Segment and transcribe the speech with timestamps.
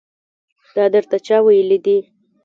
[0.75, 1.97] دا درته چا ويلي دي.